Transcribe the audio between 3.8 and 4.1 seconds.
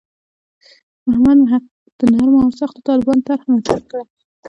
کړه.